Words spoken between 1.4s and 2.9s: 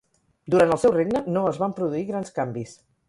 es van produir grans canvis.